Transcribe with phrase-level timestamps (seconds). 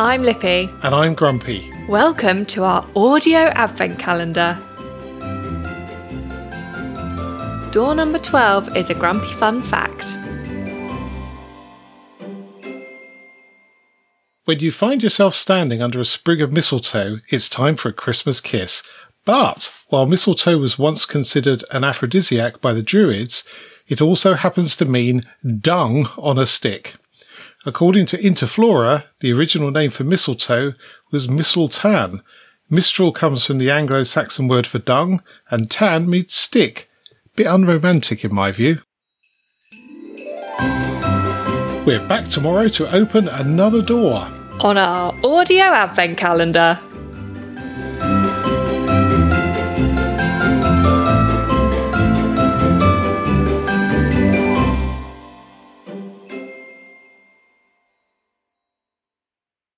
[0.00, 0.70] I'm Lippy.
[0.84, 1.72] And I'm Grumpy.
[1.88, 4.56] Welcome to our audio advent calendar.
[7.72, 10.16] Door number 12 is a Grumpy fun fact.
[14.44, 18.40] When you find yourself standing under a sprig of mistletoe, it's time for a Christmas
[18.40, 18.84] kiss.
[19.24, 23.42] But while mistletoe was once considered an aphrodisiac by the Druids,
[23.88, 25.26] it also happens to mean
[25.60, 26.94] dung on a stick.
[27.68, 30.72] According to Interflora, the original name for mistletoe
[31.12, 32.22] was mistletoe.
[32.72, 36.88] Mistel comes from the Anglo Saxon word for dung, and tan means stick.
[37.36, 38.78] Bit unromantic in my view.
[41.84, 44.26] We're back tomorrow to open another door
[44.60, 46.80] on our audio advent calendar.